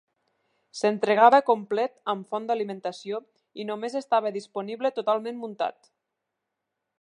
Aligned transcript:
S'entregava 0.77 1.39
complet 1.49 1.93
amb 2.13 2.31
font 2.35 2.47
d'alimentació 2.51 3.19
i 3.63 3.67
només 3.71 3.99
estava 4.01 4.33
disponible 4.39 4.93
totalment 5.01 5.39
muntat. 5.45 5.93